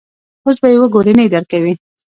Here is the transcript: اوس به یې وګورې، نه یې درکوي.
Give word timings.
اوس 0.45 0.57
به 0.61 0.67
یې 0.71 0.77
وګورې، 0.81 1.11
نه 1.17 1.23
یې 1.25 1.29
درکوي. 1.35 1.73